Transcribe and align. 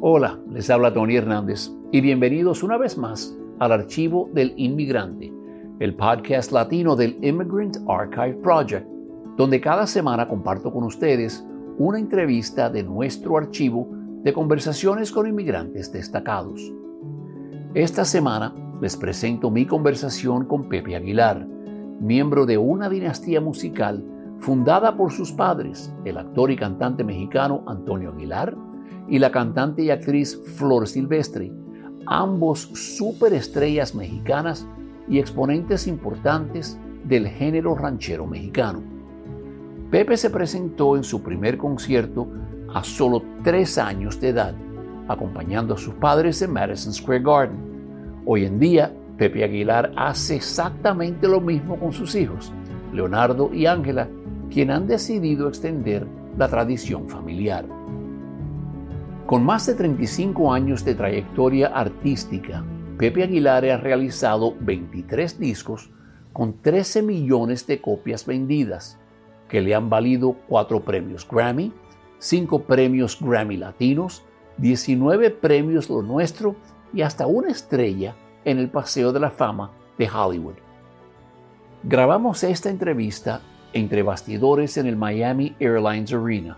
Hola, 0.00 0.38
les 0.52 0.70
habla 0.70 0.94
Tony 0.94 1.16
Hernández 1.16 1.72
y 1.90 2.00
bienvenidos 2.00 2.62
una 2.62 2.76
vez 2.76 2.96
más 2.96 3.36
al 3.58 3.72
Archivo 3.72 4.30
del 4.32 4.54
Inmigrante, 4.56 5.32
el 5.80 5.96
podcast 5.96 6.52
latino 6.52 6.94
del 6.94 7.18
Immigrant 7.20 7.78
Archive 7.88 8.34
Project, 8.34 8.86
donde 9.36 9.60
cada 9.60 9.88
semana 9.88 10.28
comparto 10.28 10.72
con 10.72 10.84
ustedes 10.84 11.44
una 11.78 11.98
entrevista 11.98 12.70
de 12.70 12.84
nuestro 12.84 13.38
archivo 13.38 13.88
de 14.22 14.32
conversaciones 14.32 15.10
con 15.10 15.26
inmigrantes 15.26 15.90
destacados. 15.90 16.72
Esta 17.74 18.04
semana 18.04 18.54
les 18.80 18.96
presento 18.96 19.50
mi 19.50 19.66
conversación 19.66 20.44
con 20.44 20.68
Pepe 20.68 20.94
Aguilar, 20.94 21.44
miembro 22.00 22.46
de 22.46 22.56
una 22.56 22.88
dinastía 22.88 23.40
musical 23.40 24.04
fundada 24.38 24.96
por 24.96 25.10
sus 25.10 25.32
padres, 25.32 25.92
el 26.04 26.18
actor 26.18 26.52
y 26.52 26.56
cantante 26.56 27.02
mexicano 27.02 27.64
Antonio 27.66 28.12
Aguilar, 28.12 28.56
y 29.08 29.18
la 29.18 29.30
cantante 29.30 29.82
y 29.82 29.90
actriz 29.90 30.40
Flor 30.56 30.86
Silvestre, 30.86 31.52
ambos 32.06 32.70
superestrellas 32.74 33.94
mexicanas 33.94 34.66
y 35.08 35.18
exponentes 35.18 35.86
importantes 35.86 36.78
del 37.04 37.28
género 37.28 37.74
ranchero 37.74 38.26
mexicano. 38.26 38.82
Pepe 39.90 40.16
se 40.16 40.28
presentó 40.28 40.96
en 40.96 41.04
su 41.04 41.22
primer 41.22 41.56
concierto 41.56 42.28
a 42.74 42.84
solo 42.84 43.22
tres 43.42 43.78
años 43.78 44.20
de 44.20 44.28
edad, 44.28 44.54
acompañando 45.08 45.74
a 45.74 45.78
sus 45.78 45.94
padres 45.94 46.42
en 46.42 46.52
Madison 46.52 46.92
Square 46.92 47.22
Garden. 47.22 48.22
Hoy 48.26 48.44
en 48.44 48.58
día, 48.58 48.94
Pepe 49.16 49.44
Aguilar 49.44 49.92
hace 49.96 50.36
exactamente 50.36 51.26
lo 51.26 51.40
mismo 51.40 51.78
con 51.78 51.92
sus 51.92 52.14
hijos, 52.14 52.52
Leonardo 52.92 53.50
y 53.54 53.64
Ángela, 53.64 54.08
quien 54.50 54.70
han 54.70 54.86
decidido 54.86 55.48
extender 55.48 56.06
la 56.36 56.48
tradición 56.48 57.08
familiar. 57.08 57.77
Con 59.28 59.44
más 59.44 59.66
de 59.66 59.74
35 59.74 60.54
años 60.54 60.86
de 60.86 60.94
trayectoria 60.94 61.66
artística, 61.66 62.64
Pepe 62.96 63.24
Aguilar 63.24 63.62
ha 63.66 63.76
realizado 63.76 64.54
23 64.58 65.38
discos 65.38 65.90
con 66.32 66.62
13 66.62 67.02
millones 67.02 67.66
de 67.66 67.82
copias 67.82 68.24
vendidas, 68.24 68.98
que 69.46 69.60
le 69.60 69.74
han 69.74 69.90
valido 69.90 70.34
4 70.48 70.80
premios 70.80 71.28
Grammy, 71.30 71.74
5 72.20 72.62
premios 72.62 73.18
Grammy 73.20 73.58
Latinos, 73.58 74.24
19 74.56 75.28
premios 75.28 75.90
Lo 75.90 76.00
Nuestro 76.00 76.56
y 76.94 77.02
hasta 77.02 77.26
una 77.26 77.50
estrella 77.50 78.16
en 78.46 78.56
el 78.56 78.70
Paseo 78.70 79.12
de 79.12 79.20
la 79.20 79.30
Fama 79.30 79.72
de 79.98 80.08
Hollywood. 80.08 80.56
Grabamos 81.82 82.42
esta 82.44 82.70
entrevista 82.70 83.42
entre 83.74 84.02
bastidores 84.02 84.78
en 84.78 84.86
el 84.86 84.96
Miami 84.96 85.54
Airlines 85.60 86.14
Arena 86.14 86.56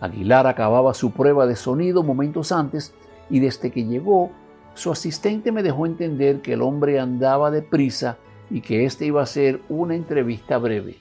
Aguilar 0.00 0.46
acababa 0.46 0.94
su 0.94 1.12
prueba 1.12 1.46
de 1.46 1.56
sonido 1.56 2.02
momentos 2.02 2.52
antes 2.52 2.94
y 3.28 3.40
desde 3.40 3.70
que 3.70 3.84
llegó, 3.84 4.30
su 4.74 4.90
asistente 4.90 5.52
me 5.52 5.62
dejó 5.62 5.86
entender 5.86 6.40
que 6.40 6.54
el 6.54 6.62
hombre 6.62 6.98
andaba 6.98 7.50
deprisa 7.50 8.16
y 8.50 8.62
que 8.62 8.84
esta 8.84 9.04
iba 9.04 9.22
a 9.22 9.26
ser 9.26 9.60
una 9.68 9.94
entrevista 9.94 10.58
breve. 10.58 10.96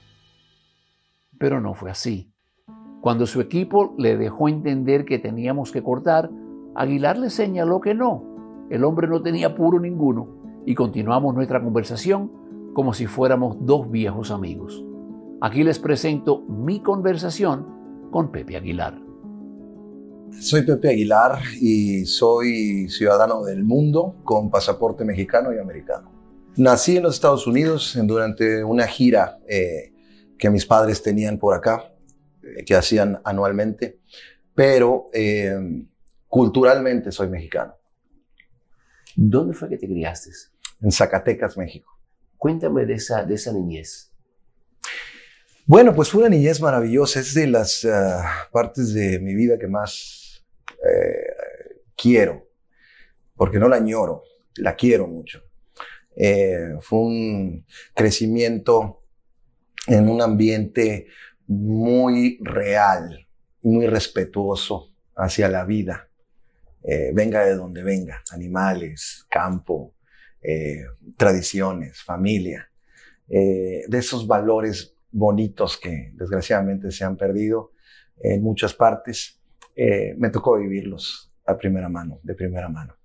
Pero 1.38 1.62
no 1.62 1.74
fue 1.74 1.90
así. 1.90 2.32
Cuando 3.02 3.26
su 3.26 3.40
equipo 3.40 3.96
le 3.98 4.18
dejó 4.18 4.50
entender 4.50 5.06
que 5.06 5.20
teníamos 5.20 5.72
que 5.72 5.82
cortar, 5.82 6.30
Aguilar 6.76 7.18
le 7.18 7.30
señaló 7.30 7.80
que 7.80 7.94
no. 7.96 8.68
El 8.70 8.84
hombre 8.84 9.08
no 9.08 9.22
tenía 9.22 9.48
apuro 9.48 9.80
ninguno 9.80 10.28
y 10.66 10.76
continuamos 10.76 11.34
nuestra 11.34 11.64
conversación 11.64 12.32
como 12.74 12.94
si 12.94 13.08
fuéramos 13.08 13.58
dos 13.62 13.90
viejos 13.90 14.32
amigos. 14.32 14.84
Aquí 15.42 15.64
les 15.64 15.80
presento 15.80 16.42
mi 16.48 16.82
conversación 16.82 17.79
con 18.12 18.32
Pepe 18.32 18.58
Aguilar. 18.58 19.00
Soy 20.40 20.62
Pepe 20.62 20.90
Aguilar 20.90 21.40
y 21.60 22.06
soy 22.06 22.88
ciudadano 22.90 23.44
del 23.44 23.64
mundo 23.64 24.16
con 24.24 24.50
pasaporte 24.50 25.04
mexicano 25.04 25.54
y 25.54 25.60
americano. 25.60 26.12
Nací 26.56 26.98
en 26.98 27.04
los 27.04 27.16
Estados 27.16 27.48
Unidos 27.48 27.98
durante 28.04 28.64
una 28.64 28.88
gira 28.88 29.40
eh, 29.48 29.94
que 30.38 30.50
mis 30.50 30.66
padres 30.66 31.02
tenían 31.02 31.38
por 31.38 31.56
acá, 31.56 31.94
eh, 32.44 32.64
que 32.66 32.76
hacían 32.76 33.20
anualmente, 33.24 34.00
pero 34.56 35.08
eh, 35.14 35.58
culturalmente 36.28 37.12
soy 37.12 37.30
mexicano. 37.30 37.76
¿Dónde 39.16 39.54
fue 39.54 39.70
que 39.70 39.78
te 39.78 39.88
criaste? 39.88 40.32
En 40.82 40.92
Zacatecas, 40.92 41.58
México. 41.58 42.00
Cuéntame 42.38 42.86
de 42.86 42.94
esa, 42.94 43.24
de 43.26 43.36
esa 43.36 43.52
niñez. 43.52 44.09
Bueno, 45.70 45.94
pues 45.94 46.10
fue 46.10 46.22
una 46.22 46.32
niñez 46.32 46.60
maravillosa. 46.62 47.20
Es 47.20 47.36
de 47.36 47.46
las 47.46 47.86
ah, 47.86 48.50
partes 48.52 48.92
de 48.92 49.20
mi 49.20 49.36
vida 49.36 49.60
que 49.60 49.68
más 49.68 50.44
eh, 50.84 51.78
quiero, 51.96 52.50
porque 53.36 53.60
no 53.60 53.70
la 53.70 53.76
añoro, 53.76 54.24
la 54.56 54.76
quiero 54.76 55.06
mucho. 55.06 55.44
Eh, 56.16 56.74
fue 56.82 56.98
un 57.02 57.66
crecimiento 57.94 59.04
en 59.86 60.10
un 60.10 60.24
ambiente 60.24 61.06
muy 61.46 62.40
real 62.42 63.28
muy 63.62 63.86
respetuoso 63.86 64.92
hacia 65.16 65.50
la 65.50 65.66
vida. 65.66 66.10
Eh, 66.82 67.12
venga 67.14 67.46
de 67.46 67.54
donde 67.54 67.84
venga, 67.84 68.24
animales, 68.32 69.28
campo, 69.30 69.94
tradiciones, 71.16 72.02
familia. 72.02 72.72
de 73.28 73.88
esos 73.92 74.26
valores 74.26 74.96
bonitos 75.12 75.78
que 75.78 76.12
desgraciadamente 76.14 76.92
se 76.92 77.04
han 77.04 77.18
perdido 77.18 77.72
en 78.20 78.44
muchas 78.44 78.74
partes, 78.74 79.40
eh, 79.76 80.14
me 80.18 80.30
tocó 80.30 80.58
vivirlos 80.58 81.32
a 81.46 81.58
primera 81.58 81.90
mano, 81.90 82.20
de 82.22 82.36
primera 82.36 82.70
mano. 82.70 82.96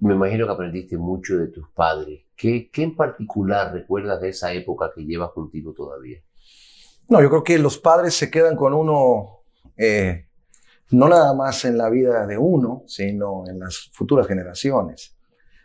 Me 0.00 0.14
imagino 0.14 0.46
que 0.46 0.52
aprendiste 0.52 0.96
mucho 0.96 1.36
de 1.36 1.48
tus 1.48 1.68
padres. 1.70 2.22
¿Qué, 2.34 2.70
qué 2.72 2.82
en 2.82 2.96
particular 2.96 3.72
recuerdas 3.72 4.20
de 4.20 4.30
esa 4.30 4.52
época 4.52 4.90
que 4.94 5.04
llevas 5.04 5.30
contigo 5.30 5.72
todavía? 5.72 6.20
No, 7.08 7.20
yo 7.20 7.28
creo 7.28 7.44
que 7.44 7.58
los 7.58 7.78
padres 7.78 8.14
se 8.14 8.30
quedan 8.30 8.56
con 8.56 8.74
uno, 8.74 9.42
eh, 9.76 10.26
no 10.90 11.08
nada 11.08 11.34
más 11.34 11.64
en 11.64 11.78
la 11.78 11.88
vida 11.88 12.26
de 12.26 12.38
uno, 12.38 12.82
sino 12.86 13.44
en 13.46 13.60
las 13.60 13.90
futuras 13.92 14.26
generaciones. 14.26 15.16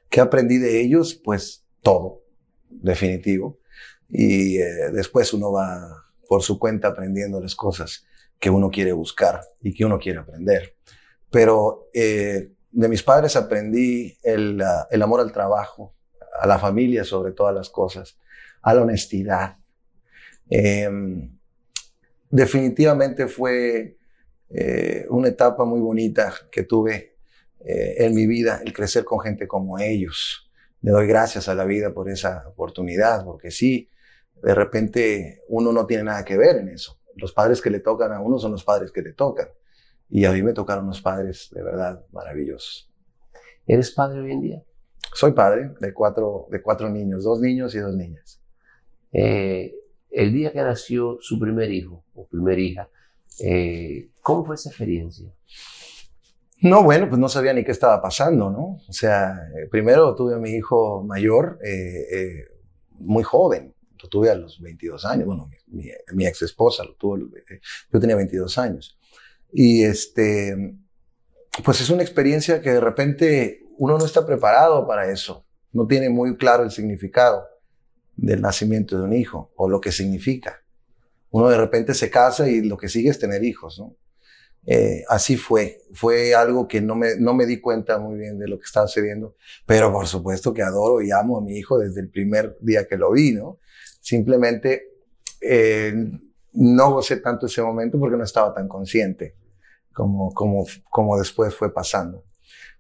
¿Qué 0.10 0.22
aprendí 0.22 0.58
de 0.58 0.82
ellos? 0.82 1.16
Pues 1.16 1.66
todo, 1.82 2.22
definitivo 2.70 3.60
y 4.10 4.58
eh, 4.60 4.92
después 4.94 5.34
uno 5.34 5.52
va 5.52 6.06
por 6.28 6.42
su 6.42 6.60
cuenta 6.60 6.90
aprendiendo 6.90 7.40
las 7.40 7.56
cosas 7.56 8.06
que 8.40 8.50
uno 8.50 8.70
quiere 8.70 8.92
buscar 8.92 9.42
y 9.62 9.74
que 9.74 9.86
uno 9.86 10.00
quiere 10.00 10.20
aprender. 10.20 10.76
Pero 11.30 11.90
eh, 11.94 12.52
de 12.72 12.90
mis 12.90 13.04
padres 13.04 13.36
aprendí 13.36 14.18
el, 14.24 14.64
el, 14.90 15.02
amor 15.02 15.20
al 15.20 15.32
trabajo, 15.32 15.96
a 16.40 16.48
la 16.48 16.60
familia 16.60 17.04
sobre 17.04 17.32
todas 17.32 17.56
las 17.56 17.70
cosas, 17.70 18.18
a 18.62 18.74
la 18.74 18.84
honestidad. 18.84 19.58
Em, 20.50 21.38
definitivamente 22.30 23.28
fue 23.28 23.98
eh, 24.50 25.06
una 25.10 25.30
etapa 25.30 25.66
muy 25.66 25.80
bonita 25.80 26.34
que 26.52 26.64
tuve 26.64 27.16
en 27.60 28.16
mi 28.16 28.28
vida, 28.28 28.62
el 28.64 28.72
crecer 28.72 29.04
con 29.04 29.20
gente 29.20 29.46
como 29.46 29.78
ellos. 29.78 30.50
Le 30.82 30.92
doy 30.92 31.06
gracias 31.06 31.50
a 31.50 31.56
la 31.56 31.66
vida 31.66 31.94
por 31.94 32.10
esa 32.10 32.48
oportunidad, 32.48 33.26
porque 33.26 33.52
sí, 33.52 33.90
de 34.42 34.56
repente 34.56 35.44
uno 35.50 35.72
no 35.72 35.86
tiene 35.86 36.04
nada 36.04 36.24
que 36.24 36.38
ver 36.38 36.58
en 36.58 36.70
eso. 36.70 37.00
Los 37.16 37.34
padres 37.34 37.62
que 37.62 37.70
le 37.70 37.80
tocan 37.80 38.12
a 38.12 38.22
uno 38.22 38.38
son 38.38 38.52
los 38.52 38.64
padres 38.64 38.92
que 38.92 39.02
le 39.02 39.14
tocan. 39.14 39.48
Y 40.10 40.26
a 40.26 40.32
mí 40.32 40.42
me 40.42 40.54
tocaron 40.54 40.86
unos 40.86 41.02
padres 41.02 41.50
de 41.52 41.64
verdad 41.64 42.06
maravillosos. 42.12 42.92
¿Eres 43.66 43.92
padre 43.92 44.22
hoy 44.22 44.32
en 44.32 44.42
día? 44.42 44.64
Soy 45.14 45.34
padre 45.34 45.72
de 45.80 45.94
cuatro, 45.94 46.48
de 46.50 46.62
cuatro 46.62 46.90
niños, 46.90 47.24
dos 47.24 47.40
niños 47.42 47.74
y 47.76 47.80
dos 47.80 47.96
niñas. 47.96 48.42
Eh, 49.12 49.74
el 50.12 50.32
día 50.32 50.52
que 50.52 50.62
nació 50.62 51.18
su 51.22 51.40
primer 51.40 51.72
hijo 51.72 52.06
o 52.14 52.28
primera 52.28 52.62
hija, 52.62 52.90
eh, 53.40 54.10
¿cómo 54.22 54.46
fue 54.46 54.56
esa 54.56 54.70
experiencia? 54.70 55.34
No, 56.62 56.84
bueno, 56.84 57.08
pues 57.10 57.20
no 57.20 57.30
sabía 57.30 57.54
ni 57.54 57.64
qué 57.64 57.72
estaba 57.72 58.02
pasando, 58.02 58.50
¿no? 58.50 58.80
O 58.88 58.94
sea, 58.94 59.34
eh, 59.56 59.68
primero 59.70 60.16
tuve 60.16 60.36
a 60.36 60.40
mi 60.40 60.52
hijo 60.52 61.04
mayor 61.04 61.60
muy 63.00 63.24
joven, 63.24 63.76
lo 64.02 64.10
tuve 64.10 64.30
a 64.30 64.36
los 64.36 64.62
22 64.62 65.06
años, 65.06 65.26
bueno, 65.26 65.50
mi, 65.68 66.26
ex 66.26 66.42
esposa 66.42 66.84
lo 66.84 66.96
tuvo, 66.96 67.18
yo 67.18 68.00
tenía 68.00 68.16
22 68.16 68.58
años. 68.58 68.98
Y 69.52 69.84
este, 69.84 70.76
pues 71.64 71.82
es 71.82 71.90
una 71.90 72.04
experiencia 72.04 72.62
que 72.62 72.72
de 72.72 72.80
repente 72.80 73.66
uno 73.78 73.98
no 73.98 74.06
está 74.06 74.26
preparado 74.26 74.88
para 74.88 75.10
eso, 75.12 75.46
no 75.72 75.88
tiene 75.88 76.10
muy 76.10 76.36
claro 76.38 76.64
el 76.64 76.72
significado 76.72 77.44
del 78.16 78.42
nacimiento 78.42 78.98
de 78.98 79.04
un 79.04 79.14
hijo 79.14 79.52
o 79.56 79.70
lo 79.70 79.80
que 79.80 79.92
significa. 79.92 80.64
Uno 81.30 81.50
de 81.50 81.58
repente 81.58 81.94
se 81.94 82.10
casa 82.10 82.50
y 82.50 82.62
lo 82.62 82.78
que 82.78 82.90
sigue 82.90 83.10
es 83.10 83.20
tener 83.20 83.44
hijos, 83.44 83.80
¿no? 83.80 83.96
Eh, 84.66 85.04
así 85.08 85.38
fue, 85.38 85.82
fue 85.94 86.36
algo 86.36 86.68
que 86.68 86.82
no 86.82 86.96
me, 86.96 87.16
no 87.18 87.34
me 87.34 87.46
di 87.46 87.62
cuenta 87.62 88.00
muy 88.00 88.18
bien 88.18 88.38
de 88.38 88.48
lo 88.48 88.58
que 88.58 88.66
estaba 88.66 88.88
sucediendo, 88.88 89.36
pero 89.66 89.94
por 89.94 90.08
supuesto 90.08 90.54
que 90.54 90.62
adoro 90.62 91.02
y 91.02 91.12
amo 91.12 91.38
a 91.38 91.42
mi 91.42 91.58
hijo 91.58 91.78
desde 91.78 92.02
el 92.02 92.10
primer 92.10 92.58
día 92.60 92.86
que 92.86 92.98
lo 92.98 93.12
vi, 93.12 93.32
¿no? 93.32 93.60
Simplemente 94.02 94.92
eh, 95.42 95.94
no 96.54 96.92
gocé 96.92 97.18
tanto 97.18 97.46
ese 97.46 97.62
momento 97.62 98.00
porque 98.00 98.18
no 98.18 98.24
estaba 98.24 98.54
tan 98.54 98.68
consciente 98.68 99.36
como, 99.94 100.34
como, 100.34 100.66
como 100.90 101.18
después 101.18 101.54
fue 101.56 101.74
pasando. 101.74 102.24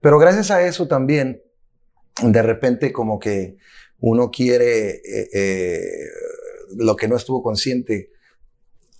Pero 0.01 0.19
gracias 0.19 0.51
a 0.51 0.65
eso 0.65 0.87
también, 0.87 1.41
de 2.21 2.41
repente 2.41 2.91
como 2.91 3.19
que 3.19 3.57
uno 3.99 4.29
quiere 4.29 4.95
eh, 4.97 5.29
eh, 5.33 5.79
lo 6.75 6.95
que 6.95 7.07
no 7.07 7.15
estuvo 7.15 7.41
consciente, 7.41 8.11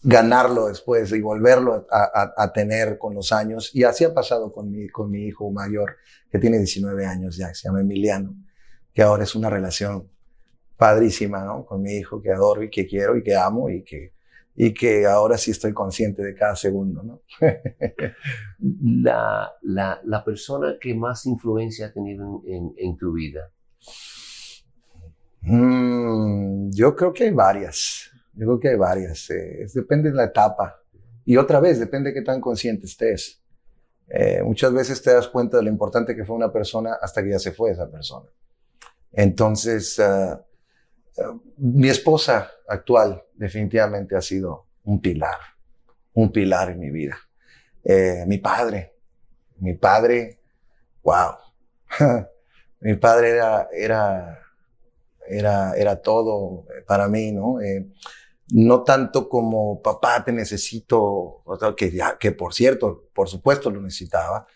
ganarlo 0.03 0.67
después 0.67 1.11
y 1.11 1.21
volverlo 1.21 1.87
a, 1.91 2.33
a, 2.37 2.53
tener 2.53 2.97
con 2.97 3.15
los 3.15 3.31
años. 3.31 3.71
Y 3.73 3.83
así 3.83 4.03
ha 4.03 4.13
pasado 4.13 4.51
con 4.51 4.71
mi, 4.71 4.87
con 4.89 5.09
mi 5.09 5.25
hijo 5.25 5.51
mayor, 5.51 5.97
que 6.31 6.39
tiene 6.39 6.57
19 6.57 7.05
años 7.05 7.37
ya, 7.37 7.53
se 7.53 7.67
llama 7.67 7.81
Emiliano, 7.81 8.35
que 8.93 9.01
ahora 9.01 9.23
es 9.23 9.35
una 9.35 9.49
relación 9.49 10.09
padrísima, 10.77 11.43
¿no? 11.43 11.65
Con 11.65 11.81
mi 11.81 11.93
hijo 11.93 12.21
que 12.21 12.31
adoro 12.31 12.63
y 12.63 12.69
que 12.69 12.85
quiero 12.85 13.17
y 13.17 13.23
que 13.23 13.35
amo 13.35 13.69
y 13.69 13.83
que, 13.83 14.13
y 14.55 14.73
que 14.73 15.05
ahora 15.07 15.37
sí 15.37 15.51
estoy 15.51 15.73
consciente 15.73 16.23
de 16.23 16.35
cada 16.35 16.55
segundo, 16.55 17.03
¿no? 17.03 17.21
la, 18.59 19.51
la, 19.63 19.99
la, 20.03 20.23
persona 20.23 20.77
que 20.79 20.93
más 20.93 21.25
influencia 21.25 21.87
ha 21.87 21.93
tenido 21.93 22.43
en, 22.45 22.73
en, 22.77 22.97
tu 22.97 23.13
vida. 23.13 23.51
Mm, 25.41 26.69
yo 26.71 26.95
creo 26.95 27.11
que 27.11 27.25
hay 27.25 27.31
varias, 27.31 28.11
yo 28.37 28.45
creo 28.45 28.59
que 28.59 28.69
hay 28.69 28.75
varias, 28.75 29.29
eh, 29.31 29.65
depende 29.73 30.11
de 30.11 30.15
la 30.15 30.25
etapa. 30.25 30.79
Y 31.25 31.37
otra 31.37 31.59
vez, 31.59 31.79
depende 31.79 32.11
de 32.11 32.13
qué 32.13 32.21
tan 32.21 32.39
consciente 32.39 32.85
estés. 32.85 33.41
Eh, 34.09 34.41
muchas 34.43 34.71
veces 34.71 35.01
te 35.01 35.11
das 35.11 35.27
cuenta 35.27 35.57
de 35.57 35.63
lo 35.63 35.69
importante 35.69 36.15
que 36.15 36.23
fue 36.23 36.35
una 36.35 36.51
persona 36.51 36.97
hasta 37.01 37.23
que 37.23 37.31
ya 37.31 37.39
se 37.39 37.51
fue 37.51 37.71
esa 37.71 37.89
persona. 37.89 38.29
Entonces, 39.11 39.99
uh, 39.99 40.37
mi 41.57 41.89
esposa 41.89 42.51
actual 42.67 43.23
definitivamente 43.33 44.15
ha 44.15 44.21
sido 44.21 44.67
un 44.83 45.01
pilar, 45.01 45.39
un 46.13 46.31
pilar 46.31 46.69
en 46.69 46.79
mi 46.79 46.91
vida. 46.91 47.17
Eh, 47.83 48.23
mi 48.27 48.37
padre, 48.37 48.93
mi 49.59 49.73
padre, 49.73 50.39
wow. 51.03 51.35
mi 52.81 52.95
padre 52.95 53.31
era, 53.31 53.67
era, 53.73 54.39
era, 55.27 55.73
era 55.75 55.95
todo 56.01 56.65
para 56.85 57.07
mí, 57.07 57.31
¿no? 57.31 57.59
Eh, 57.59 57.87
no 58.51 58.83
tanto 58.83 59.27
como 59.27 59.81
papá 59.81 60.23
te 60.23 60.31
necesito, 60.31 61.43
que, 61.75 61.97
que 62.19 62.31
por 62.31 62.53
cierto, 62.53 63.09
por 63.13 63.27
supuesto 63.27 63.69
lo 63.69 63.81
necesitaba, 63.81 64.47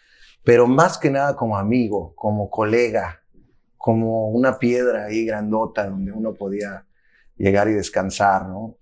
pero 0.44 0.68
más 0.68 0.98
que 0.98 1.10
nada 1.10 1.36
como 1.36 1.58
amigo, 1.58 2.14
como 2.16 2.50
colega, 2.50 3.22
como 3.78 4.30
una 4.30 4.58
piedra 4.60 5.06
ahí 5.06 5.26
grandota 5.26 5.90
donde 5.90 6.12
uno 6.12 6.34
podía 6.34 6.86
llegar 7.36 7.68
y 7.68 7.74
descansar, 7.74 8.48
¿no? 8.48 8.78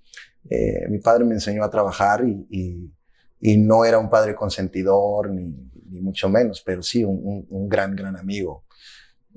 Eh, 0.50 0.88
mi 0.90 1.00
padre 1.00 1.26
me 1.26 1.36
enseñó 1.36 1.64
a 1.64 1.70
trabajar 1.70 2.24
y, 2.26 2.92
y, 3.40 3.58
no 3.58 3.86
era 3.86 4.00
un 4.00 4.10
padre 4.10 4.36
consentidor, 4.36 5.30
ni, 5.30 5.56
ni 5.90 6.02
mucho 6.02 6.30
menos, 6.30 6.62
pero 6.66 6.82
sí 6.82 7.04
un, 7.04 7.46
un, 7.50 7.70
gran, 7.70 7.96
gran 7.96 8.16
amigo. 8.18 8.66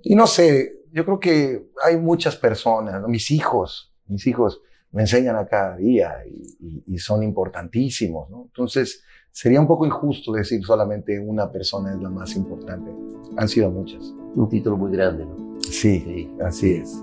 Y 0.02 0.14
no 0.14 0.26
sé, 0.26 0.80
yo 0.90 1.04
creo 1.04 1.20
que 1.20 1.70
hay 1.84 1.96
muchas 1.96 2.36
personas, 2.36 3.02
mis 3.08 3.30
hijos, 3.30 3.94
mis 4.06 4.26
hijos 4.26 4.60
me 4.92 5.02
enseñan 5.02 5.36
a 5.36 5.46
cada 5.46 5.76
día 5.76 6.18
y, 6.26 6.84
y, 6.86 6.98
son 6.98 7.22
importantísimos, 7.22 8.28
¿no? 8.30 8.44
Entonces, 8.44 9.02
sería 9.30 9.60
un 9.60 9.66
poco 9.66 9.86
injusto 9.86 10.32
decir 10.32 10.62
solamente 10.64 11.18
una 11.18 11.50
persona 11.50 11.94
es 11.94 12.00
la 12.00 12.10
más 12.10 12.36
importante. 12.36 12.90
Han 13.36 13.48
sido 13.48 13.70
muchas. 13.70 14.02
Un 14.34 14.48
título 14.48 14.76
muy 14.76 14.92
grande, 14.92 15.24
¿no? 15.24 15.58
Sí, 15.62 16.30
así 16.44 16.74
es. 16.74 17.02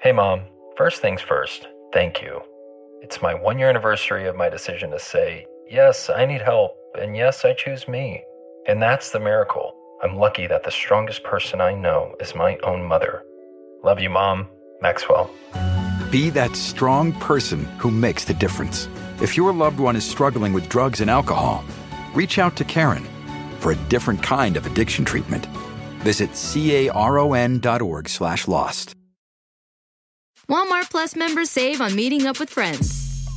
Hey, 0.00 0.12
Mom. 0.12 0.40
First 0.76 1.02
things 1.02 1.20
first, 1.20 1.68
thank 1.92 2.22
you. 2.22 2.40
It's 3.02 3.20
my 3.20 3.34
one 3.34 3.58
year 3.58 3.68
anniversary 3.68 4.26
of 4.26 4.36
my 4.36 4.48
decision 4.48 4.90
to 4.90 4.98
say, 4.98 5.46
yes, 5.70 6.08
I 6.08 6.24
need 6.24 6.40
help, 6.40 6.72
and 6.98 7.14
yes, 7.14 7.44
I 7.44 7.52
choose 7.52 7.86
me. 7.86 8.24
And 8.66 8.82
that's 8.82 9.10
the 9.10 9.20
miracle. 9.20 9.74
I'm 10.02 10.16
lucky 10.16 10.46
that 10.46 10.64
the 10.64 10.70
strongest 10.70 11.22
person 11.24 11.60
I 11.60 11.74
know 11.74 12.14
is 12.20 12.34
my 12.34 12.56
own 12.64 12.82
mother. 12.84 13.22
Love 13.84 14.00
you, 14.00 14.10
Mom. 14.10 14.48
Maxwell. 14.80 15.30
Be 16.12 16.28
that 16.30 16.54
strong 16.56 17.14
person 17.14 17.64
who 17.78 17.90
makes 17.90 18.24
the 18.26 18.34
difference. 18.34 18.86
If 19.22 19.34
your 19.34 19.50
loved 19.54 19.80
one 19.80 19.96
is 19.96 20.04
struggling 20.04 20.52
with 20.52 20.68
drugs 20.68 21.00
and 21.00 21.10
alcohol, 21.10 21.64
reach 22.14 22.38
out 22.38 22.54
to 22.56 22.64
Karen 22.64 23.08
for 23.60 23.72
a 23.72 23.76
different 23.88 24.22
kind 24.22 24.58
of 24.58 24.66
addiction 24.66 25.06
treatment. 25.06 25.46
Visit 26.00 26.36
caron.org 26.36 28.08
slash 28.10 28.46
lost. 28.46 28.94
Walmart 30.50 30.90
Plus 30.90 31.16
members 31.16 31.50
save 31.50 31.80
on 31.80 31.96
meeting 31.96 32.26
up 32.26 32.38
with 32.38 32.50
friends. 32.50 33.01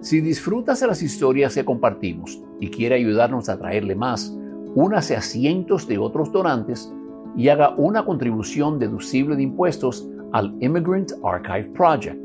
Si 0.00 0.22
disfrutas 0.22 0.80
de 0.80 0.86
las 0.86 1.02
historias 1.02 1.54
que 1.54 1.64
compartimos 1.64 2.40
y 2.58 2.68
quiere 2.68 2.94
ayudarnos 2.94 3.50
a 3.50 3.58
traerle 3.58 3.94
más, 3.94 4.34
únase 4.74 5.14
a 5.14 5.20
cientos 5.20 5.86
de 5.86 5.98
otros 5.98 6.32
donantes 6.32 6.90
y 7.36 7.48
haga 7.48 7.74
una 7.76 8.06
contribución 8.06 8.78
deducible 8.78 9.36
de 9.36 9.42
impuestos 9.42 10.08
al 10.32 10.56
Immigrant 10.60 11.12
Archive 11.22 11.70
Project. 11.74 12.18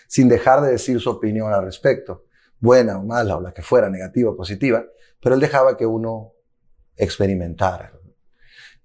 sin 0.07 0.29
dejar 0.29 0.61
de 0.61 0.71
decir 0.71 0.99
su 0.99 1.09
opinión 1.09 1.53
al 1.53 1.63
respecto, 1.63 2.25
buena 2.59 2.99
o 2.99 3.03
mala, 3.03 3.37
o 3.37 3.41
la 3.41 3.53
que 3.53 3.61
fuera, 3.61 3.89
negativa 3.89 4.31
o 4.31 4.35
positiva, 4.35 4.85
pero 5.21 5.35
él 5.35 5.41
dejaba 5.41 5.77
que 5.77 5.85
uno 5.85 6.33
experimentara. 6.95 7.93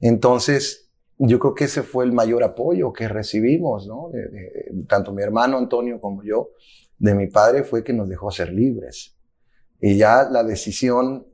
Entonces, 0.00 0.90
yo 1.18 1.38
creo 1.38 1.54
que 1.54 1.64
ese 1.64 1.82
fue 1.82 2.04
el 2.04 2.12
mayor 2.12 2.42
apoyo 2.42 2.92
que 2.92 3.08
recibimos, 3.08 3.86
¿no? 3.86 4.10
tanto 4.88 5.12
mi 5.12 5.22
hermano 5.22 5.58
Antonio 5.58 6.00
como 6.00 6.22
yo, 6.22 6.50
de 6.98 7.14
mi 7.14 7.26
padre, 7.26 7.64
fue 7.64 7.84
que 7.84 7.92
nos 7.92 8.08
dejó 8.08 8.30
ser 8.30 8.52
libres. 8.52 9.16
Y 9.80 9.96
ya 9.98 10.28
la 10.30 10.42
decisión 10.42 11.26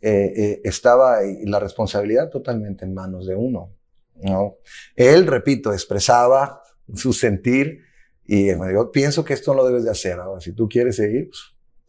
eh, 0.00 0.32
eh, 0.36 0.60
estaba 0.64 1.24
y 1.24 1.44
la 1.46 1.60
responsabilidad 1.60 2.30
totalmente 2.30 2.84
en 2.84 2.94
manos 2.94 3.26
de 3.26 3.36
uno. 3.36 3.74
¿no? 4.16 4.56
Él, 4.96 5.26
repito, 5.26 5.72
expresaba 5.72 6.62
su 6.94 7.12
sentir 7.12 7.82
y 8.26 8.48
yo 8.48 8.90
pienso 8.92 9.24
que 9.24 9.34
esto 9.34 9.52
no 9.52 9.62
lo 9.62 9.68
debes 9.68 9.84
de 9.84 9.90
hacer. 9.90 10.18
Ahora, 10.20 10.40
si 10.40 10.52
tú 10.52 10.68
quieres 10.68 10.96
seguir, 10.96 11.30
pues, 11.30 11.40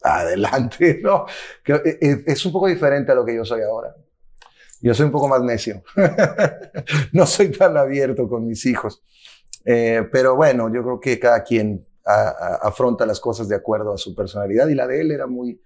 adelante, 0.02 1.00
¿no? 1.02 1.26
Eh, 1.66 2.24
es 2.26 2.44
un 2.46 2.52
poco 2.52 2.66
diferente 2.66 3.12
a 3.12 3.14
lo 3.14 3.24
que 3.24 3.34
yo 3.34 3.44
soy 3.44 3.62
ahora. 3.62 3.94
Yo 4.80 4.94
soy 4.94 5.06
un 5.06 5.12
poco 5.12 5.28
más 5.28 5.42
necio. 5.42 5.84
no 7.12 7.24
soy 7.26 7.52
tan 7.52 7.76
abierto 7.76 8.28
con 8.28 8.46
mis 8.46 8.66
hijos. 8.66 9.02
Eh, 9.64 10.08
pero 10.10 10.34
bueno, 10.34 10.72
yo 10.74 10.82
creo 10.82 11.00
que 11.00 11.20
cada 11.20 11.44
quien 11.44 11.86
afronta 12.04 13.06
las 13.06 13.20
cosas 13.20 13.48
de 13.48 13.54
acuerdo 13.54 13.94
a 13.94 13.96
su 13.96 14.12
personalidad 14.12 14.66
y 14.66 14.74
la 14.74 14.88
de 14.88 15.00
él 15.00 15.12
era 15.12 15.28
muy, 15.28 15.62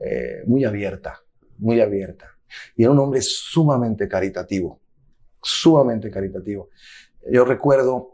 eh, 0.00 0.42
muy 0.46 0.64
abierta, 0.64 1.20
muy 1.58 1.80
abierta. 1.80 2.26
Y 2.74 2.82
era 2.82 2.90
un 2.90 2.98
hombre 2.98 3.20
sumamente 3.22 4.08
caritativo, 4.08 4.80
sumamente 5.40 6.10
caritativo. 6.10 6.70
Yo 7.30 7.44
recuerdo 7.44 8.09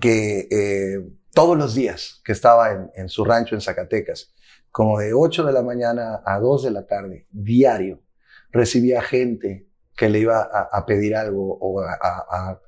que 0.00 0.48
eh, 0.50 1.04
todos 1.32 1.58
los 1.58 1.74
días 1.74 2.20
que 2.24 2.32
estaba 2.32 2.90
en, 2.94 3.08
su 3.08 3.24
rancho 3.24 3.54
en 3.54 3.60
Zacatecas, 3.60 4.32
como 4.70 4.98
de 4.98 5.12
8 5.12 5.44
de 5.44 5.52
la 5.52 5.62
mañana 5.62 6.22
a 6.24 6.38
2 6.38 6.64
de 6.64 6.70
la 6.70 6.86
tarde, 6.86 7.26
diario, 7.30 8.02
recibía 8.50 9.02
gente 9.02 9.68
que 9.96 10.08
le 10.08 10.20
iba 10.20 10.40
a, 10.40 10.86
pedir 10.86 11.14
algo 11.14 11.58
o 11.60 11.80
a, 11.80 12.60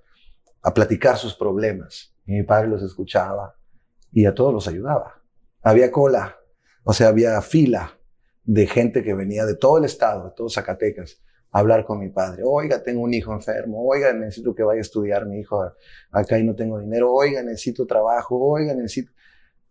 platicar 0.75 1.17
sus 1.17 1.35
problemas. 1.35 2.15
Y 2.27 2.33
mi 2.33 2.43
padre 2.43 2.69
los 2.69 2.83
escuchaba 2.83 3.57
y 4.13 4.27
a 4.27 4.35
todos 4.35 4.53
los 4.53 4.69
ayudaba. 4.69 5.23
Había 5.63 5.91
cola, 5.91 6.37
o 6.85 6.93
sea, 6.93 7.09
había 7.09 7.41
fila 7.41 7.99
de 8.45 8.67
gente 8.67 9.03
que 9.03 9.15
venía 9.15 9.45
de 9.45 9.57
todo 9.57 9.79
el 9.79 9.85
estado, 9.85 10.27
de 10.27 10.31
todo 10.37 10.49
Zacatecas, 10.49 11.21
a 11.36 11.36
hablar 11.59 11.85
con 11.85 11.99
mi 11.99 12.11
padre. 12.11 12.43
Oiga, 12.45 12.83
tengo 12.83 13.03
un 13.03 13.15
hijo 13.15 13.33
enfermo. 13.33 13.87
Oiga, 13.87 14.13
necesito 14.13 14.55
que 14.55 14.63
vaya 14.63 14.79
a 14.79 14.83
estudiar 14.83 15.27
mi 15.27 15.41
hijo 15.41 15.73
acá 16.11 16.39
y 16.39 16.45
no 16.45 16.55
tengo 16.55 16.79
dinero. 16.79 17.13
Oiga, 17.13 17.43
necesito 17.43 17.87
trabajo. 17.87 18.39
Oiga, 18.39 18.75
necesito... 18.75 19.13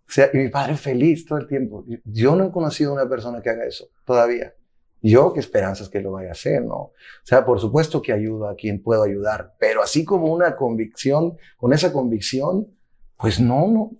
O 0.07 0.11
sea, 0.11 0.29
y 0.33 0.37
mi 0.37 0.49
padre 0.49 0.75
feliz 0.75 1.25
todo 1.25 1.39
el 1.39 1.47
tiempo. 1.47 1.83
Yo 2.03 2.35
no 2.35 2.45
he 2.45 2.51
conocido 2.51 2.93
una 2.93 3.09
persona 3.09 3.41
que 3.41 3.49
haga 3.49 3.65
eso 3.65 3.89
todavía. 4.05 4.53
Yo 5.01 5.33
qué 5.33 5.39
esperanzas 5.39 5.89
que 5.89 6.01
lo 6.01 6.11
vaya 6.11 6.29
a 6.29 6.31
hacer, 6.31 6.63
¿no? 6.63 6.75
O 6.75 6.93
sea, 7.23 7.45
por 7.45 7.59
supuesto 7.59 8.01
que 8.01 8.11
ayudo 8.11 8.47
a 8.47 8.55
quien 8.55 8.81
puedo 8.81 9.03
ayudar, 9.03 9.53
pero 9.59 9.83
así 9.83 10.03
como 10.03 10.33
una 10.33 10.55
convicción, 10.55 11.37
con 11.57 11.73
esa 11.73 11.93
convicción, 11.93 12.75
pues 13.17 13.39
no, 13.39 13.67
no. 13.67 13.91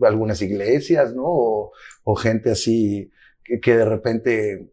Algunas 0.00 0.42
iglesias, 0.42 1.14
¿no? 1.14 1.22
O, 2.02 2.14
gente 2.16 2.50
así 2.50 3.10
que, 3.62 3.76
de 3.76 3.84
repente 3.84 4.72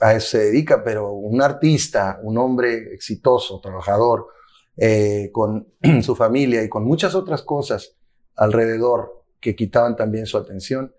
a 0.00 0.14
eso 0.14 0.28
se 0.30 0.38
dedica, 0.38 0.82
pero 0.84 1.12
un 1.12 1.40
artista, 1.40 2.18
un 2.22 2.38
hombre 2.38 2.94
exitoso, 2.94 3.60
trabajador, 3.60 4.28
eh, 4.76 5.30
con 5.32 5.68
su 6.02 6.14
familia 6.14 6.62
y 6.62 6.68
con 6.68 6.84
muchas 6.84 7.14
otras 7.14 7.42
cosas 7.42 7.96
alrededor 8.34 9.24
que 9.40 9.56
quitaban 9.56 9.96
también 9.96 10.26
su 10.26 10.36
atención, 10.36 10.94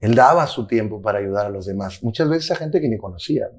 él 0.00 0.14
daba 0.14 0.46
su 0.46 0.66
tiempo 0.66 1.00
para 1.00 1.18
ayudar 1.18 1.46
a 1.46 1.50
los 1.50 1.66
demás. 1.66 2.02
Muchas 2.02 2.28
veces 2.28 2.50
a 2.52 2.56
gente 2.56 2.80
que 2.80 2.88
ni 2.88 2.98
conocía. 2.98 3.50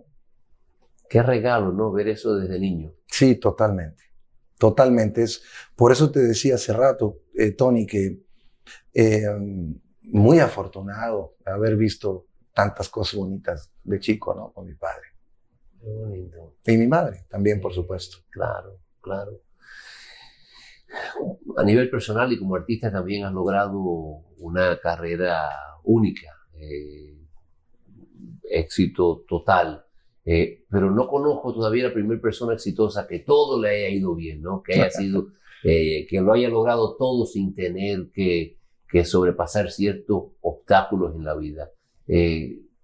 Qué 1.07 1.21
regalo, 1.21 1.71
¿no? 1.71 1.91
Ver 1.91 2.09
eso 2.09 2.35
desde 2.35 2.59
niño. 2.59 2.93
Sí, 3.05 3.35
totalmente. 3.35 4.03
Totalmente. 4.57 5.23
Es, 5.23 5.43
por 5.75 5.91
eso 5.91 6.11
te 6.11 6.19
decía 6.19 6.55
hace 6.55 6.73
rato, 6.73 7.19
eh, 7.35 7.51
Tony, 7.51 7.85
que 7.85 8.23
eh, 8.93 9.25
muy 10.03 10.39
afortunado 10.39 11.35
haber 11.45 11.77
visto 11.77 12.27
tantas 12.53 12.89
cosas 12.89 13.15
bonitas 13.15 13.70
de 13.83 13.99
chico, 13.99 14.33
¿no? 14.33 14.51
Con 14.51 14.65
mi 14.65 14.73
padre. 14.75 15.07
Qué 15.81 15.89
bonito. 15.89 16.55
Y 16.65 16.77
mi 16.77 16.87
madre 16.87 17.25
también, 17.29 17.59
por 17.59 17.73
supuesto. 17.73 18.17
Claro, 18.29 18.79
claro. 19.01 19.41
A 21.57 21.63
nivel 21.63 21.89
personal 21.89 22.31
y 22.31 22.37
como 22.37 22.55
artista 22.55 22.91
también 22.91 23.25
has 23.25 23.33
logrado 23.33 23.79
una 24.39 24.77
carrera 24.79 25.49
única, 25.83 26.29
eh, 26.53 27.17
éxito 28.43 29.23
total. 29.27 29.85
Eh, 30.23 30.65
pero 30.69 30.91
no 30.91 31.07
conozco 31.07 31.53
todavía 31.53 31.85
la 31.87 31.93
primera 31.93 32.21
persona 32.21 32.53
exitosa 32.53 33.07
que 33.07 33.19
todo 33.19 33.59
le 33.59 33.69
haya 33.69 33.89
ido 33.89 34.13
bien, 34.13 34.41
¿no? 34.41 34.61
Que 34.61 34.73
haya 34.73 34.91
sido, 34.91 35.29
eh, 35.63 36.05
que 36.07 36.21
lo 36.21 36.33
haya 36.33 36.49
logrado 36.49 36.95
todo 36.95 37.25
sin 37.25 37.55
tener 37.55 38.11
que, 38.13 38.57
que 38.87 39.03
sobrepasar 39.03 39.71
ciertos 39.71 40.33
obstáculos 40.41 41.15
en 41.15 41.23
la 41.23 41.35
vida. 41.35 41.71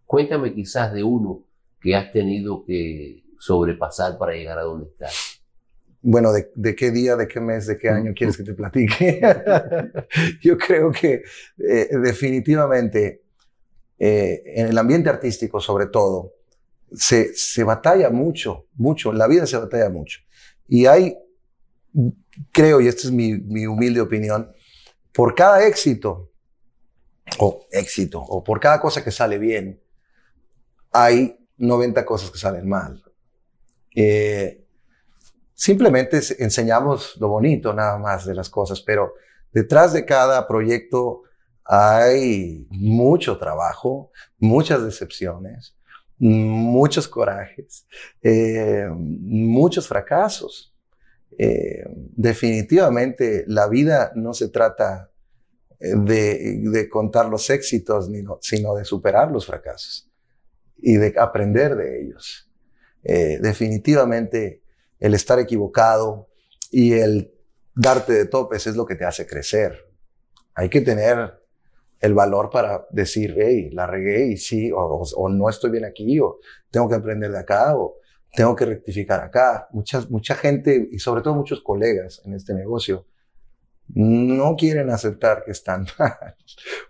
Cuéntame 0.08 0.54
quizás 0.54 0.92
de 0.94 1.04
uno 1.04 1.44
que 1.80 1.96
has 1.96 2.12
tenido 2.12 2.66
que 2.66 3.24
sobrepasar 3.38 4.18
para 4.18 4.34
llegar 4.34 4.58
a 4.58 4.64
donde 4.64 4.88
estás. 4.88 5.42
Bueno, 6.02 6.32
de, 6.32 6.76
qué 6.76 6.92
día, 6.92 7.16
de 7.16 7.28
qué 7.28 7.40
mes, 7.40 7.68
de 7.68 7.78
qué 7.78 7.90
año 7.90 8.14
quieres 8.16 8.38
que 8.38 8.44
te 8.44 8.54
platique? 8.54 9.22
Yo 10.42 10.58
creo 10.58 10.92
que 10.92 11.24
eh, 11.58 11.90
definitivamente 12.02 13.24
eh, 14.00 14.42
en 14.46 14.68
el 14.68 14.78
ambiente 14.78 15.10
artístico, 15.10 15.60
sobre 15.60 15.88
todo, 15.88 16.34
se, 16.94 17.36
se 17.36 17.64
batalla 17.64 18.10
mucho, 18.10 18.68
mucho. 18.76 19.12
La 19.12 19.28
vida 19.28 19.46
se 19.46 19.58
batalla 19.58 19.90
mucho. 19.90 20.22
Y 20.68 20.86
hay, 20.86 21.18
creo, 22.52 22.80
y 22.80 22.88
esta 22.88 23.08
es 23.08 23.12
mi, 23.12 23.34
mi 23.34 23.66
humilde 23.68 24.00
opinión, 24.00 24.52
por 25.12 25.36
cada 25.36 25.68
éxito, 25.68 26.32
o 27.40 27.66
éxito, 27.72 28.22
o 28.22 28.44
por 28.44 28.60
cada 28.60 28.80
cosa 28.80 29.04
que 29.04 29.12
sale 29.12 29.38
bien, 29.38 29.82
hay 30.91 31.38
90 31.58 32.06
cosas 32.06 32.32
que 32.32 32.38
salen 32.38 32.67
mal. 32.67 33.03
Eh, 33.96 34.67
Simplemente 35.60 36.22
enseñamos 36.38 37.17
lo 37.20 37.29
bonito 37.29 37.74
nada 37.74 37.98
más 37.98 38.27
de 38.27 38.36
las 38.36 38.48
cosas, 38.48 38.79
pero 38.79 39.15
detrás 39.51 39.91
de 39.91 40.06
cada 40.06 40.48
proyecto 40.48 41.24
hay 41.63 42.67
mucho 42.70 43.39
trabajo, 43.39 44.12
muchas 44.38 44.84
decepciones, 44.84 45.75
muchos 46.20 47.08
corajes, 47.08 47.88
eh, 48.22 48.86
muchos 48.91 49.88
fracasos. 49.88 50.75
Eh, 51.39 51.84
definitivamente 52.15 53.44
la 53.48 53.67
vida 53.67 54.12
no 54.13 54.36
se 54.36 54.50
trata 54.50 55.10
de, 55.79 56.88
contar 56.88 57.29
los 57.29 57.50
éxitos, 57.50 58.12
sino 58.41 58.75
de 58.75 58.86
superar 58.86 59.32
los 59.32 59.48
fracasos 59.48 60.08
y 60.77 60.98
de 60.98 61.13
aprender 61.17 61.75
de 61.75 62.01
ellos. 62.01 62.50
definitivamente 63.03 64.63
el 65.00 65.13
estar 65.13 65.39
equivocado 65.39 66.29
y 66.72 66.93
el 66.93 67.34
darte 67.75 68.13
de 68.13 68.25
topes 68.25 68.67
es 68.67 68.75
lo 68.75 68.86
que 68.86 68.96
te 68.96 69.05
hace 69.05 69.25
crecer. 69.25 69.86
Hay 70.55 70.69
que 70.69 70.81
tener 70.81 71.39
el 72.00 72.13
valor 72.13 72.50
para 72.50 72.88
decir, 72.91 73.36
hey, 73.38 73.69
la 73.72 73.88
regué 73.88 74.27
y 74.27 74.38
sí, 74.38 74.72
o, 74.74 75.29
no 75.29 75.50
estoy 75.50 75.72
bien 75.72 75.86
aquí, 75.86 76.19
o 76.19 76.39
tengo 76.69 76.89
que 76.89 76.96
aprender 76.96 77.31
de 77.31 77.39
acá, 77.39 77.75
o 77.75 77.98
tengo 78.34 78.55
que 78.55 78.65
rectificar 78.65 79.22
acá. 79.22 79.67
Mucha, 79.72 80.01
mucha 80.10 80.36
gente, 80.36 80.89
y 80.91 81.00
sobre 81.00 81.22
todo 81.22 81.36
muchos 81.36 81.62
colegas 81.62 82.22
en 82.25 82.34
este 82.34 82.53
negocio, 82.53 83.07
no 83.89 84.55
quieren 84.55 84.89
aceptar 84.89 85.43
que 85.46 85.51
están 85.51 85.88
mal, 86.00 86.36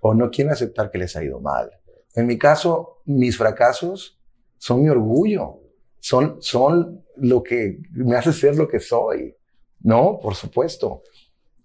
o 0.02 0.14
no 0.14 0.30
quieren 0.30 0.54
aceptar 0.54 0.90
que 0.90 0.98
les 0.98 1.16
ha 1.16 1.24
ido 1.24 1.40
mal. 1.40 1.70
En 2.18 2.28
mi 2.28 2.38
caso, 2.38 3.02
mis 3.06 3.38
fracasos 3.38 4.20
son 4.58 4.82
mi 4.82 4.90
orgullo 4.90 5.62
son, 6.00 6.38
son 6.40 7.04
lo 7.18 7.44
que 7.44 7.82
me 7.92 8.16
hace 8.16 8.32
ser 8.32 8.56
lo 8.56 8.68
que 8.68 8.80
soy. 8.80 9.36
No, 9.82 10.20
por 10.22 10.36
supuesto. 10.36 11.04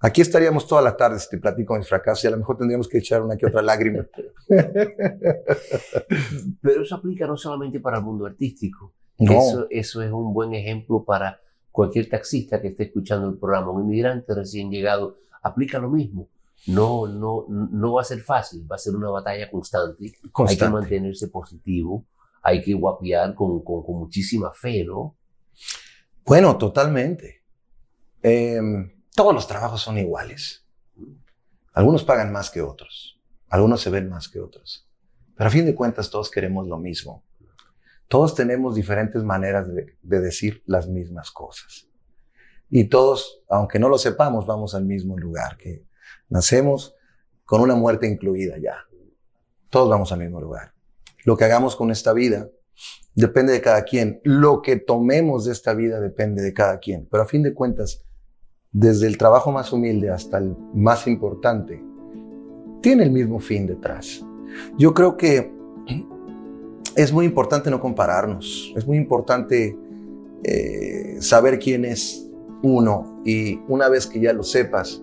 Aquí 0.00 0.20
estaríamos 0.20 0.66
toda 0.66 0.82
la 0.82 0.96
tarde 0.96 1.20
si 1.20 1.30
te 1.30 1.38
platico 1.38 1.76
mis 1.76 1.88
fracasos 1.88 2.24
y 2.24 2.26
a 2.26 2.30
lo 2.30 2.38
mejor 2.38 2.58
tendríamos 2.58 2.88
que 2.88 2.98
echar 2.98 3.22
una 3.22 3.36
que 3.36 3.46
otra 3.46 3.62
lágrima. 3.62 4.04
Pero 6.60 6.82
eso 6.82 6.96
aplica 6.96 7.24
no 7.26 7.36
solamente 7.36 7.78
para 7.78 7.98
el 7.98 8.04
mundo 8.04 8.26
artístico. 8.26 8.92
No. 9.20 9.32
Eso, 9.32 9.68
eso 9.70 10.02
es 10.02 10.10
un 10.10 10.34
buen 10.34 10.54
ejemplo 10.54 11.04
para 11.04 11.40
cualquier 11.70 12.08
taxista 12.08 12.60
que 12.60 12.68
esté 12.68 12.82
escuchando 12.84 13.28
el 13.28 13.38
programa. 13.38 13.70
Un 13.70 13.84
inmigrante 13.84 14.34
recién 14.34 14.72
llegado 14.72 15.18
aplica 15.40 15.78
lo 15.78 15.88
mismo. 15.88 16.28
No, 16.66 17.06
no, 17.08 17.46
no 17.48 17.94
va 17.94 18.02
a 18.02 18.04
ser 18.04 18.20
fácil, 18.20 18.70
va 18.70 18.76
a 18.76 18.78
ser 18.78 18.94
una 18.94 19.10
batalla 19.10 19.50
constante. 19.50 20.04
Hay 20.04 20.12
que 20.12 20.30
Constante. 20.30 20.72
mantenerse 20.72 21.28
positivo, 21.28 22.06
hay 22.42 22.62
que 22.62 22.74
guapear 22.74 23.34
con, 23.34 23.64
con, 23.64 23.82
con 23.82 23.96
muchísima 23.98 24.52
fe, 24.52 24.84
¿no? 24.84 25.16
Bueno, 26.24 26.56
totalmente. 26.56 27.42
Em, 28.22 28.92
todos 29.14 29.34
los 29.34 29.46
trabajos 29.48 29.80
son 29.80 29.98
iguales. 29.98 30.64
Algunos 31.72 32.04
pagan 32.04 32.32
más 32.32 32.50
que 32.50 32.62
otros. 32.62 33.20
Algunos 33.48 33.80
se 33.80 33.90
ven 33.90 34.08
más 34.08 34.28
que 34.28 34.40
otros. 34.40 34.88
Pero 35.34 35.48
a 35.48 35.50
fin 35.50 35.66
de 35.66 35.74
cuentas 35.74 36.10
todos 36.10 36.30
queremos 36.30 36.68
lo 36.68 36.78
mismo. 36.78 37.24
Todos 38.06 38.34
tenemos 38.34 38.74
diferentes 38.74 39.24
maneras 39.24 39.66
de, 39.74 39.98
de 40.00 40.20
decir 40.20 40.62
las 40.66 40.86
mismas 40.86 41.30
cosas. 41.30 41.88
Y 42.70 42.84
todos, 42.84 43.42
aunque 43.48 43.78
no 43.78 43.88
lo 43.88 43.98
sepamos, 43.98 44.46
vamos 44.46 44.74
al 44.74 44.84
mismo 44.84 45.18
lugar, 45.18 45.56
que 45.56 45.86
nacemos 46.28 46.94
con 47.44 47.60
una 47.60 47.74
muerte 47.74 48.06
incluida 48.06 48.56
ya. 48.58 48.76
Todos 49.70 49.88
vamos 49.88 50.12
al 50.12 50.20
mismo 50.20 50.40
lugar. 50.40 50.72
Lo 51.24 51.36
que 51.36 51.44
hagamos 51.44 51.76
con 51.76 51.90
esta 51.90 52.12
vida 52.12 52.48
depende 53.14 53.52
de 53.52 53.60
cada 53.60 53.84
quien. 53.84 54.20
Lo 54.24 54.62
que 54.62 54.76
tomemos 54.76 55.44
de 55.44 55.52
esta 55.52 55.74
vida 55.74 56.00
depende 56.00 56.42
de 56.42 56.52
cada 56.52 56.78
quien. 56.78 57.06
Pero 57.10 57.22
a 57.22 57.26
fin 57.26 57.42
de 57.42 57.54
cuentas, 57.54 58.04
desde 58.70 59.06
el 59.06 59.18
trabajo 59.18 59.52
más 59.52 59.72
humilde 59.72 60.10
hasta 60.10 60.38
el 60.38 60.56
más 60.74 61.06
importante, 61.06 61.82
tiene 62.80 63.04
el 63.04 63.10
mismo 63.10 63.38
fin 63.38 63.66
detrás. 63.66 64.24
Yo 64.78 64.92
creo 64.92 65.16
que 65.16 65.52
es 66.96 67.12
muy 67.12 67.24
importante 67.24 67.70
no 67.70 67.80
compararnos. 67.80 68.72
Es 68.76 68.86
muy 68.86 68.96
importante 68.96 69.76
eh, 70.44 71.16
saber 71.20 71.58
quién 71.58 71.84
es 71.84 72.28
uno 72.62 73.22
y 73.24 73.60
una 73.68 73.88
vez 73.88 74.06
que 74.06 74.20
ya 74.20 74.32
lo 74.32 74.42
sepas, 74.42 75.02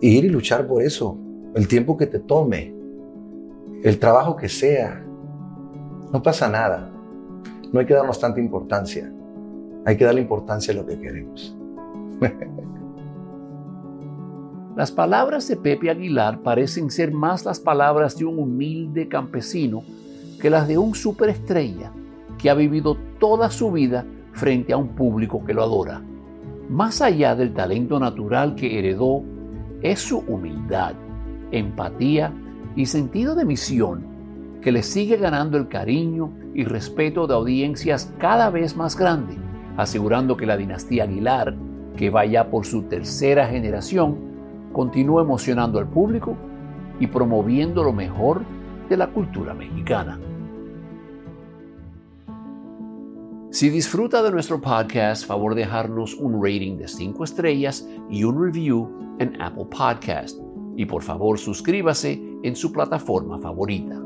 ir 0.00 0.24
y 0.24 0.28
luchar 0.28 0.66
por 0.66 0.82
eso. 0.82 1.18
El 1.54 1.68
tiempo 1.68 1.96
que 1.96 2.06
te 2.06 2.18
tome, 2.18 2.74
el 3.82 3.98
trabajo 3.98 4.36
que 4.36 4.48
sea, 4.48 5.04
no 6.12 6.22
pasa 6.22 6.48
nada. 6.48 6.90
No 7.72 7.80
hay 7.80 7.86
que 7.86 7.94
darnos 7.94 8.20
tanta 8.20 8.40
importancia. 8.40 9.12
Hay 9.84 9.96
que 9.96 10.04
darle 10.04 10.20
importancia 10.20 10.72
a 10.72 10.76
lo 10.76 10.86
que 10.86 10.98
queremos. 10.98 11.56
Las 14.76 14.92
palabras 14.92 15.48
de 15.48 15.56
Pepe 15.56 15.88
Aguilar 15.88 16.42
parecen 16.42 16.90
ser 16.90 17.10
más 17.10 17.46
las 17.46 17.60
palabras 17.60 18.18
de 18.18 18.26
un 18.26 18.38
humilde 18.38 19.08
campesino 19.08 19.82
que 20.38 20.50
las 20.50 20.68
de 20.68 20.76
un 20.76 20.94
superestrella 20.94 21.92
que 22.36 22.50
ha 22.50 22.54
vivido 22.54 22.98
toda 23.18 23.50
su 23.50 23.72
vida 23.72 24.04
frente 24.32 24.74
a 24.74 24.76
un 24.76 24.88
público 24.88 25.42
que 25.46 25.54
lo 25.54 25.62
adora. 25.62 26.02
Más 26.68 27.00
allá 27.00 27.34
del 27.34 27.54
talento 27.54 27.98
natural 27.98 28.54
que 28.54 28.78
heredó, 28.78 29.22
es 29.82 30.00
su 30.00 30.18
humildad, 30.18 30.94
empatía 31.50 32.32
y 32.74 32.86
sentido 32.86 33.34
de 33.34 33.44
misión 33.44 34.16
que 34.60 34.72
le 34.72 34.82
sigue 34.82 35.16
ganando 35.16 35.58
el 35.58 35.68
cariño 35.68 36.32
y 36.54 36.64
respeto 36.64 37.26
de 37.26 37.34
audiencias 37.34 38.12
cada 38.18 38.50
vez 38.50 38.76
más 38.76 38.96
grandes, 38.96 39.36
asegurando 39.76 40.36
que 40.36 40.46
la 40.46 40.56
dinastía 40.56 41.04
Aguilar, 41.04 41.54
que 41.96 42.10
va 42.10 42.24
ya 42.24 42.50
por 42.50 42.66
su 42.66 42.82
tercera 42.82 43.46
generación, 43.46 44.16
continúa 44.72 45.22
emocionando 45.22 45.78
al 45.78 45.88
público 45.88 46.36
y 46.98 47.06
promoviendo 47.06 47.84
lo 47.84 47.92
mejor 47.92 48.42
de 48.88 48.96
la 48.96 49.06
cultura 49.08 49.54
mexicana. 49.54 50.18
Si 53.50 53.70
disfruta 53.70 54.22
de 54.22 54.30
nuestro 54.30 54.60
podcast, 54.60 55.24
favor 55.26 55.54
dejarnos 55.54 56.14
un 56.14 56.44
rating 56.44 56.76
de 56.76 56.88
5 56.88 57.24
estrellas 57.24 57.88
y 58.10 58.24
un 58.24 58.42
review 58.42 59.05
en 59.18 59.40
Apple 59.40 59.66
Podcast. 59.70 60.38
Y 60.76 60.84
por 60.86 61.02
favor 61.02 61.38
suscríbase 61.38 62.20
en 62.42 62.56
su 62.56 62.72
plataforma 62.72 63.38
favorita. 63.38 64.02